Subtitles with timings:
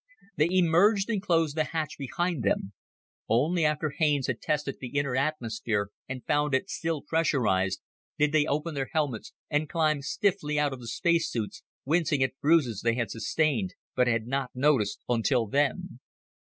[0.35, 2.73] They emerged and closed the hatch behind them.
[3.29, 7.81] Only after Haines had tested the inner atmosphere and found it still pressurized,
[8.17, 12.33] did they open their helmets and climb stiffly out of the space suits, wincing at
[12.41, 15.99] bruises they had sustained but had not noticed until then.